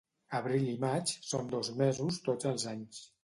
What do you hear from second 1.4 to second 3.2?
dos mesos tots els anys.